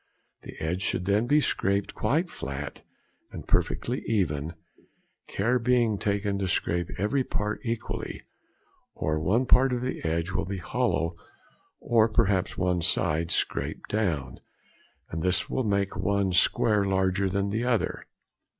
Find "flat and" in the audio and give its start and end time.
2.31-3.47